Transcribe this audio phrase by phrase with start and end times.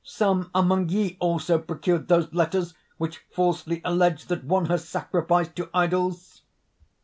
[0.03, 5.69] Some among ye also procured those letters which falsely allege that one has sacrificed to
[5.75, 6.41] idols."